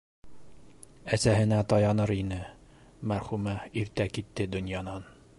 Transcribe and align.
Әсәһенә 1.17 1.59
таяныр 1.73 2.13
ине- 2.15 2.39
мәрхүмә 3.11 3.53
иртә 3.83 4.09
китте 4.15 4.49
донъянан. 4.57 5.07